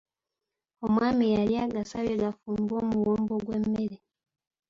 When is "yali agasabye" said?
1.35-2.13